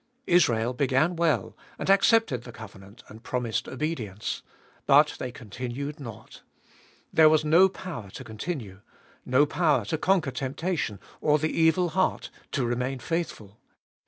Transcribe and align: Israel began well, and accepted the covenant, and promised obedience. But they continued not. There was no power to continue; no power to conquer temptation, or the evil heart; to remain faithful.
Israel 0.25 0.73
began 0.73 1.15
well, 1.15 1.55
and 1.77 1.87
accepted 1.87 2.41
the 2.41 2.51
covenant, 2.51 3.03
and 3.07 3.21
promised 3.21 3.67
obedience. 3.67 4.41
But 4.87 5.15
they 5.19 5.31
continued 5.31 5.99
not. 5.99 6.41
There 7.13 7.29
was 7.29 7.45
no 7.45 7.69
power 7.69 8.09
to 8.13 8.23
continue; 8.23 8.81
no 9.27 9.45
power 9.45 9.85
to 9.85 9.99
conquer 9.99 10.31
temptation, 10.31 10.99
or 11.21 11.37
the 11.37 11.51
evil 11.55 11.89
heart; 11.89 12.31
to 12.53 12.65
remain 12.65 12.97
faithful. 12.97 13.59